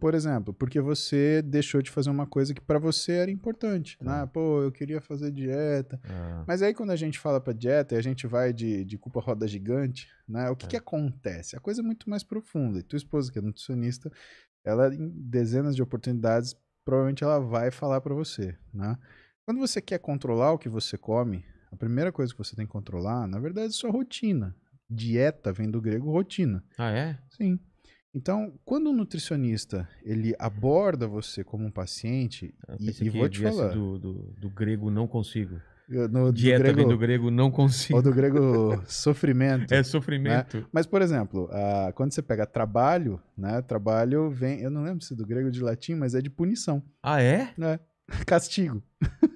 [0.00, 3.96] Por exemplo, porque você deixou de fazer uma coisa que pra você era importante.
[4.00, 4.28] Né?
[4.32, 6.00] Pô, eu queria fazer dieta.
[6.04, 8.98] Ah, Mas aí quando a gente fala pra dieta e a gente vai de, de
[8.98, 10.50] culpa roda gigante, né?
[10.50, 10.68] O que, É.
[10.70, 11.56] que acontece?
[11.56, 12.80] A coisa é muito mais profunda.
[12.80, 14.10] E tua esposa, que é nutricionista,
[14.64, 18.98] ela em dezenas de oportunidades, provavelmente ela vai falar pra você, né?
[19.44, 22.72] Quando você quer controlar o que você come, a primeira coisa que você tem que
[22.72, 24.56] controlar, na verdade, é sua rotina.
[24.90, 26.64] Dieta vem do grego rotina.
[26.76, 27.16] Ah, é?
[27.30, 27.60] Sim.
[28.16, 33.68] Então, quando um nutricionista ele aborda você como um paciente, e, e vou te falar,
[33.74, 35.60] Do, do, do grego não consigo.
[35.86, 37.94] no, do Dieta grego, vem do grego não consigo.
[37.98, 39.70] ou do grego sofrimento.
[39.70, 40.66] É sofrimento.
[40.72, 43.60] Mas, por exemplo, ah, quando você pega trabalho, né?
[43.60, 46.30] Trabalho vem, eu não lembro se é do grego ou de latim, mas é de
[46.30, 47.52] punição, Ah, é?
[47.58, 47.78] né?
[48.26, 48.82] Castigo,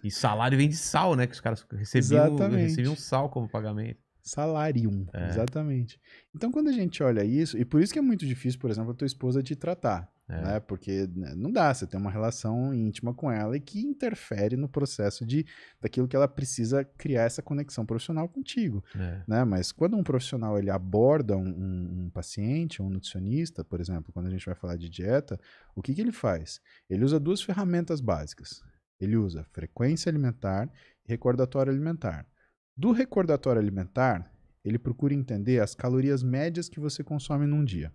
[0.02, 1.26] E salário vem de sal, né?
[1.26, 2.62] Que os caras recebiam, Exatamente.
[2.62, 3.98] recebiam sal como pagamento.
[4.22, 5.28] Salarium, É.
[5.28, 6.00] exatamente.
[6.34, 8.90] Então, quando a gente olha isso, e por isso que é muito difícil, por exemplo,
[8.92, 10.40] a tua esposa te tratar, É.
[10.42, 10.60] né?
[10.60, 14.68] Porque né, não dá, você tem uma relação íntima com ela e que interfere no
[14.68, 15.44] processo de
[15.80, 18.84] daquilo que ela precisa criar essa conexão profissional contigo.
[18.94, 19.22] É.
[19.26, 19.44] né?
[19.44, 24.26] Mas quando um profissional ele aborda um, um- um paciente, um nutricionista, por exemplo, quando
[24.26, 25.38] a gente vai falar de dieta,
[25.74, 26.60] o que, que ele faz?
[26.88, 28.62] Ele usa duas ferramentas básicas.
[29.00, 30.68] Ele usa frequência alimentar
[31.06, 32.26] e recordatório alimentar.
[32.76, 34.32] Do recordatório alimentar,
[34.64, 37.92] ele procura entender as calorias médias que você consome num dia.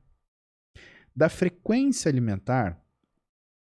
[1.15, 2.81] Da frequência alimentar,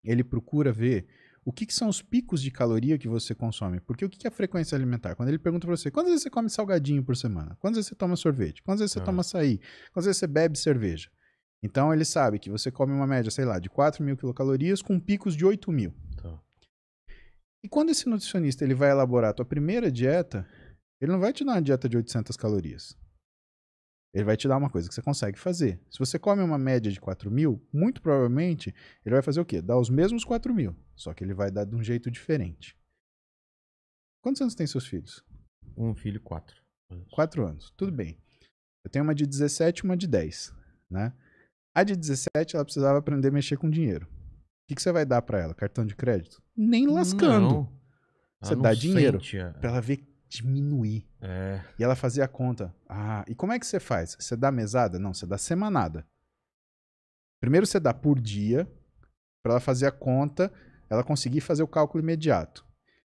[0.04, 1.06] ele procura ver
[1.44, 3.80] o que, que são os picos de caloria que você consome.
[3.80, 5.14] Porque o que, que é a frequência alimentar?
[5.14, 7.56] Quando ele pergunta pra você, quantas vezes você come salgadinho por semana?
[7.58, 8.62] Quantas vezes você toma sorvete?
[8.62, 9.04] Quantas vezes você Ah.
[9.04, 9.58] toma açaí?
[9.92, 11.10] Quantas vezes você bebe cerveja?
[11.62, 14.98] Então ele sabe que você come uma média, sei lá, de 4 mil quilocalorias com
[15.00, 15.92] picos de 8 mil.
[16.16, 16.38] Tá.
[17.62, 20.46] E quando esse nutricionista ele vai elaborar a tua primeira dieta,
[21.00, 22.96] ele não vai te dar uma dieta de 800 calorias.
[24.12, 25.80] Ele vai te dar uma coisa que você consegue fazer.
[25.90, 29.62] Se você come uma média de 4 mil, muito provavelmente ele vai fazer o quê?
[29.62, 32.76] Dar os mesmos 4 mil, só que ele vai dar de um jeito diferente.
[34.22, 35.24] Quantos anos tem seus filhos?
[35.76, 36.60] Um filho, quatro.
[37.12, 37.70] 4 anos.
[37.76, 38.18] Tudo bem.
[38.84, 40.52] Eu tenho uma de 17 e uma de 10,
[40.90, 41.12] né?
[41.74, 44.06] A de 17 ela precisava aprender a mexer com dinheiro.
[44.06, 45.54] O que, que você vai dar pra ela?
[45.54, 46.42] Cartão de crédito?
[46.56, 47.48] Nem lascando.
[47.48, 47.80] Não.
[48.42, 49.98] Você dá dinheiro sente a- Pra ela ver
[50.30, 51.06] diminuir.
[51.20, 51.60] É.
[51.78, 52.74] E ela fazia a conta.
[52.88, 54.16] Ah, e como é que você faz?
[54.18, 54.98] Você dá mesada?
[54.98, 56.06] Não, você dá semanada.
[57.40, 58.70] Primeiro você dá por dia,
[59.42, 60.52] pra ela fazer a conta,
[60.88, 62.64] ela conseguir fazer o cálculo imediato.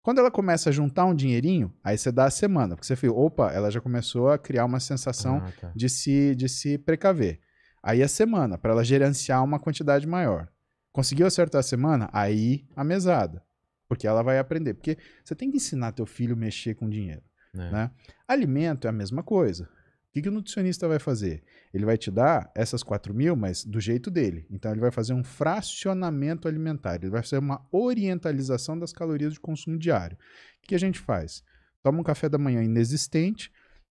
[0.01, 3.13] Quando ela começa a juntar um dinheirinho, aí você dá a semana, porque você fala,
[3.13, 5.71] opa, ela já começou a criar uma sensação Ah, tá.
[5.75, 7.41] de se, de se precaver.
[7.83, 10.47] Aí a semana, para ela gerenciar uma quantidade maior.
[10.93, 12.09] Conseguiu acertar a semana?
[12.13, 13.43] Aí a mesada.
[13.87, 14.73] Porque ela vai aprender.
[14.73, 17.23] Porque você tem que ensinar teu filho a mexer com dinheiro.
[17.53, 17.71] É.
[17.71, 17.91] né?
[18.27, 19.63] Alimento é a mesma coisa.
[19.63, 21.43] O que, que o nutricionista vai fazer?
[21.73, 24.47] Ele vai te dar essas 4 mil, mas do jeito dele.
[24.49, 26.95] Então ele vai fazer um fracionamento alimentar.
[26.95, 30.17] Ele vai fazer uma orientalização das calorias de consumo diário.
[30.63, 31.43] O que, a gente faz?
[31.83, 33.51] Toma um café da manhã inexistente,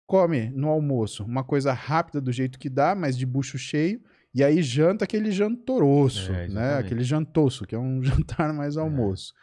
[0.07, 4.01] come no almoço uma coisa rápida do jeito que dá, mas de bucho cheio,
[4.33, 6.77] e aí janta aquele jantoroço, É, né?
[6.77, 9.33] Aquele jantoço, que é um jantar mais almoço.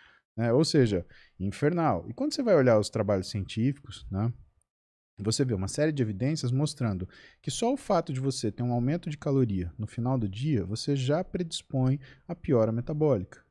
[0.40, 0.50] Né?
[0.54, 1.06] Ou seja,
[1.38, 2.06] infernal.
[2.08, 4.32] E quando você vai olhar os trabalhos científicos, né?
[5.18, 7.06] Você vê uma série de evidências mostrando
[7.42, 10.64] que só o fato de você ter um aumento de caloria no final do dia,
[10.64, 13.44] você já predispõe a piora metabólica.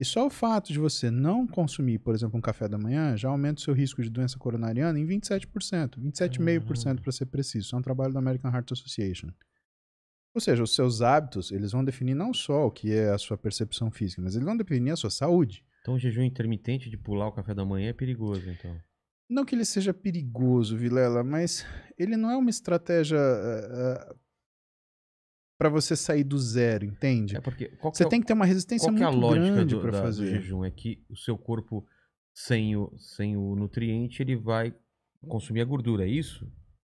[0.00, 3.28] E só o fato de você não consumir, por exemplo, um café da manhã, já
[3.28, 7.66] aumenta o seu risco de doença coronariana em 27%, 27,5% para ser preciso.
[7.66, 9.28] Isso é um trabalho da American Heart Association.
[10.34, 13.36] Ou seja, os seus hábitos, eles vão definir não só o que é a sua
[13.36, 15.62] percepção física, mas eles vão definir a sua saúde.
[15.86, 18.76] Então o jejum intermitente de pular o café da manhã é perigoso, então.
[19.30, 21.64] Não que ele seja perigoso, Vilela, mas
[21.96, 23.16] ele não é uma estratégia
[25.56, 27.36] para você sair do zero, entende?
[27.36, 29.10] É porque qual que Você é, tem que ter uma resistência qual que é a
[29.10, 30.26] muito lógica grande do, para da- do fazer.
[30.26, 30.64] jejum?
[30.64, 31.86] É que o seu corpo,
[32.34, 34.74] sem o, sem o nutriente, ele vai
[35.28, 36.50] consumir a gordura, é isso?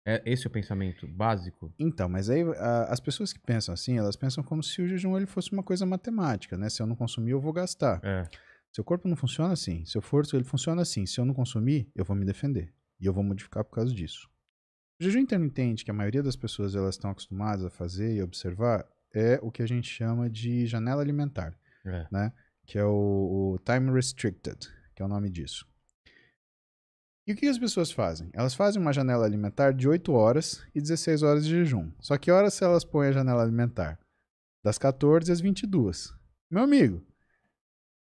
[0.05, 1.73] É, esse é o pensamento básico?
[1.77, 5.17] Então, mas aí a- as pessoas que pensam assim, elas pensam como se o jejum
[5.17, 6.69] ele fosse uma coisa matemática, né?
[6.69, 7.99] Se eu não consumir, eu vou gastar.
[8.01, 8.23] É.
[8.78, 9.84] Seu corpo não funciona assim.
[9.85, 11.03] Seu forço ele funciona assim.
[11.08, 14.29] Se eu não consumir, eu vou me defender e eu vou modificar por causa disso.
[15.02, 18.88] O jejum intermitente, que a maioria das pessoas elas estão acostumadas a fazer e observar,
[19.12, 22.08] é o que a gente chama de janela alimentar, É.
[22.12, 22.32] né?
[22.68, 24.59] Que é o, o time restricted,
[24.96, 25.68] que é o nome disso.
[27.26, 28.29] E o que as pessoas fazem?
[28.34, 31.91] Elas fazem uma janela alimentar de 8 horas e 16 horas de jejum.
[32.00, 34.00] Só que horas elas põem a janela alimentar?
[34.64, 36.14] Das 14 às 22.
[36.52, 37.03] Meu amigo,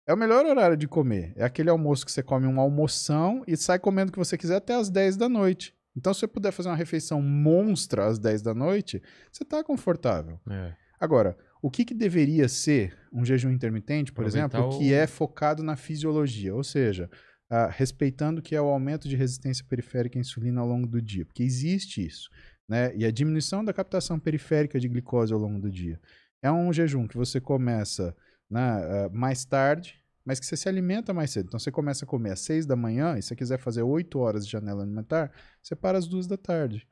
[0.08, 1.34] é o melhor horário de comer.
[1.36, 4.56] É aquele almoço que você come uma almoção e sai comendo o que você quiser
[4.56, 5.76] até às 10 da noite.
[5.96, 9.02] Então, se você puder fazer uma refeição monstra às 10 da noite,
[9.32, 10.40] você tá confortável.
[10.50, 10.74] É.
[11.00, 15.08] Agora, o que, que deveria ser um jejum intermitente, por Aproveitar exemplo, o- que é
[15.08, 17.10] focado na fisiologia, ou seja,
[17.50, 21.26] ah, respeitando que é o aumento de resistência periférica à insulina ao longo do dia,
[21.26, 22.30] porque existe isso,
[22.70, 22.92] né?
[22.96, 26.00] E a diminuição da captação periférica de glicose ao longo do dia.
[26.44, 28.16] É um jejum que você começa
[28.50, 29.96] né, ah, mais tarde,
[30.26, 31.48] mas que você se alimenta mais cedo.
[31.48, 34.20] Então você começa a comer às 6 da manhã, e se você quiser fazer 8
[34.20, 36.88] horas de janela alimentar, você para às 2 da tarde.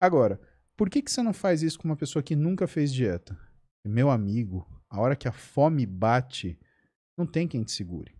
[0.00, 0.40] Agora,
[0.76, 3.38] por que, que você não faz isso com uma pessoa que nunca fez dieta?
[3.84, 6.58] Meu amigo, a hora que a fome bate,
[7.16, 8.14] não tem quem te segure.